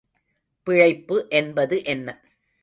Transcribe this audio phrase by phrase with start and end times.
[0.67, 2.07] பிழைப்பு என்பது என்ன?